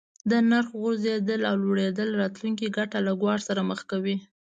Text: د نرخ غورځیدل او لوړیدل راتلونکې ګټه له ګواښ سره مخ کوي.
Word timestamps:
د 0.29 0.31
نرخ 0.49 0.69
غورځیدل 0.81 1.41
او 1.49 1.55
لوړیدل 1.63 2.09
راتلونکې 2.21 2.67
ګټه 2.77 2.97
له 3.07 3.11
ګواښ 3.21 3.39
سره 3.49 3.61
مخ 3.69 3.79
کوي. 3.91 4.17